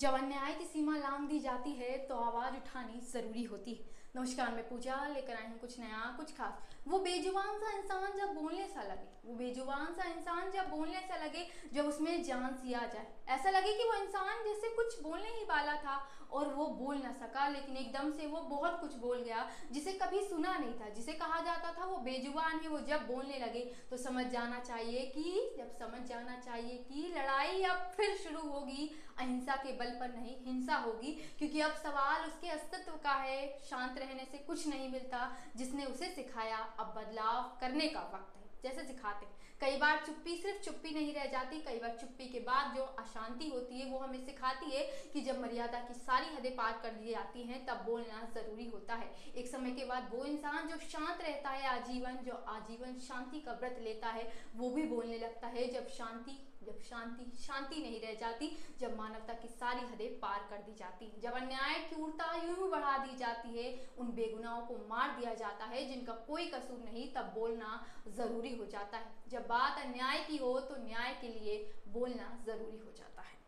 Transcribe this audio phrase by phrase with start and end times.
[0.00, 4.52] जब अन्याय की सीमा लांग दी जाती है तो आवाज़ उठानी ज़रूरी होती है। नमस्कार,
[4.52, 8.66] मैं पूजा लेकर आई हूँ कुछ नया, कुछ खास। वो बेजुबान सा इंसान जब बोलने
[8.68, 12.86] सा लगे, वो बेजुबान सा इंसान जब बोलने सा लगे, जब उसमें जान सी आ
[12.86, 15.98] जाए। ऐसा लगे कि वो इंसान जैसे कुछ बोलने ही वाला था
[16.32, 20.20] और वो बोल ना सका, लेकिन एकदम से वो बहुत कुछ बोल गया, जिसे कभी
[20.22, 23.60] सुना नहीं था। जिसे कहा जाता था, वो बेजुबान है, वो जब बोलने लगे
[23.90, 28.90] तो समझ जाना चाहिए कि, जब समझ जाना चाहिए कि लड़ाई अब फिर शुरू होगी।
[29.18, 33.98] अहिंसा के बल पर नहीं, हिंसा होगी, क्योंकि अब सवाल उसके अस्तित्व का है। शांत
[33.98, 38.84] रहने से कुछ नहीं मिलता, जिसने उसे सिखाया, अब बदलाव करने का वक्त है। जैसे
[38.84, 39.26] सिखाते
[39.60, 43.48] कई बार चुप्पी सिर्फ़ चुप्पी नहीं रह जाती, कई बार चुप्पी के बाद जो अशांति
[43.48, 44.82] होती है, वो हमें सिखाती है
[45.12, 48.94] कि जब मर्यादा की सारी हदें पार कर दी जाती हैं, तब बोलना ज़रूरी होता
[48.94, 53.40] है। एक समय के बाद वो इंसान जो शांत रहता है, आजीवन, जो आजीवन शांति
[53.40, 58.00] का व्रत लेता है, वो भी बोलने लगता है, जब शांति जब शांति शांति नहीं
[58.00, 62.34] रह जाती, जब मानवता की सारी हदें पार कर दी जाती जब अन्याय की क्रूरता
[62.34, 66.78] यूँ बढ़ा दी जाती है, उन बेगुनाहों को मार दिया जाता है, जिनका कोई कसूर
[66.84, 67.86] नहीं, तब बोलना
[68.50, 72.78] ज़रूरी हो जाता है। जब बात अन्याय की हो तो न्याय के लिए बोलना ज़रूरी
[72.78, 73.38] हो जाता है।